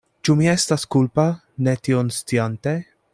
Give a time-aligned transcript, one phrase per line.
[0.27, 1.27] Ĉu mi estas kulpa,
[1.67, 2.79] ne tion sciante?